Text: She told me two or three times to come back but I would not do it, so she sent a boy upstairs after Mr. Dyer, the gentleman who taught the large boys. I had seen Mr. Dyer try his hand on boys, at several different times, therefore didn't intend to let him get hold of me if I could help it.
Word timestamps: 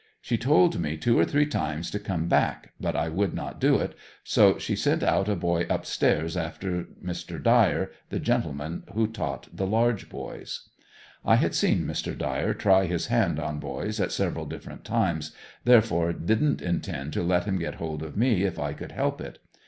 She 0.19 0.35
told 0.35 0.79
me 0.79 0.97
two 0.97 1.19
or 1.19 1.25
three 1.25 1.45
times 1.45 1.91
to 1.91 1.99
come 1.99 2.27
back 2.27 2.73
but 2.81 2.95
I 2.95 3.07
would 3.07 3.35
not 3.35 3.59
do 3.61 3.75
it, 3.77 3.93
so 4.23 4.57
she 4.57 4.75
sent 4.75 5.03
a 5.03 5.35
boy 5.35 5.67
upstairs 5.69 6.35
after 6.35 6.85
Mr. 7.05 7.37
Dyer, 7.39 7.91
the 8.09 8.17
gentleman 8.19 8.81
who 8.95 9.05
taught 9.05 9.55
the 9.55 9.67
large 9.67 10.09
boys. 10.09 10.67
I 11.23 11.35
had 11.35 11.53
seen 11.53 11.85
Mr. 11.85 12.17
Dyer 12.17 12.55
try 12.55 12.85
his 12.85 13.05
hand 13.13 13.39
on 13.39 13.59
boys, 13.59 13.99
at 13.99 14.11
several 14.11 14.47
different 14.47 14.83
times, 14.83 15.35
therefore 15.65 16.13
didn't 16.13 16.63
intend 16.63 17.13
to 17.13 17.21
let 17.21 17.43
him 17.43 17.59
get 17.59 17.75
hold 17.75 18.01
of 18.01 18.17
me 18.17 18.41
if 18.41 18.57
I 18.57 18.73
could 18.73 18.93
help 18.93 19.21
it. 19.21 19.37